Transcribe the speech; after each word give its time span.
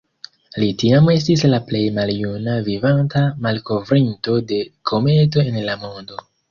Li 0.61 0.69
tiam 0.83 1.11
estis 1.15 1.43
la 1.51 1.59
plej 1.67 1.83
maljuna 1.99 2.57
vivanta 2.71 3.25
malkovrinto 3.49 4.43
de 4.53 4.63
kometo 4.93 5.49
en 5.51 5.67
la 5.71 5.83
mondo. 5.89 6.23